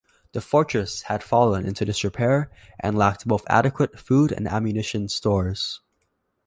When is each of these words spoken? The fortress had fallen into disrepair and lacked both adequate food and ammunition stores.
The 0.31 0.41
fortress 0.41 1.03
had 1.03 1.21
fallen 1.21 1.63
into 1.63 1.85
disrepair 1.85 2.49
and 2.79 2.97
lacked 2.97 3.27
both 3.27 3.43
adequate 3.47 3.99
food 3.99 4.31
and 4.31 4.47
ammunition 4.47 5.07
stores. 5.09 5.79